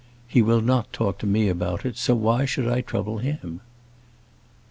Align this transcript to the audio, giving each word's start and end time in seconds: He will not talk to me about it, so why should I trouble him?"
He 0.27 0.41
will 0.41 0.61
not 0.61 0.91
talk 0.91 1.19
to 1.19 1.27
me 1.27 1.47
about 1.47 1.85
it, 1.85 1.95
so 1.95 2.15
why 2.15 2.45
should 2.45 2.67
I 2.67 2.81
trouble 2.81 3.19
him?" 3.19 3.61